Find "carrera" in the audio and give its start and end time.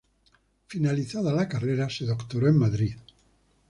1.47-1.87